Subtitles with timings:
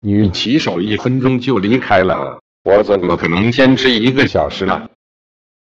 [0.00, 4.88] 女骑手一分钟就离开了我怎么可能坚持一个小时呢？